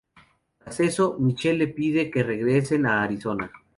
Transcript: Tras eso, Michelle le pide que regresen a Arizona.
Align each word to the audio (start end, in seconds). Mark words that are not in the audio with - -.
Tras 0.57 0.79
eso, 0.79 1.15
Michelle 1.19 1.59
le 1.59 1.67
pide 1.67 2.09
que 2.09 2.23
regresen 2.23 2.87
a 2.87 3.03
Arizona. 3.03 3.51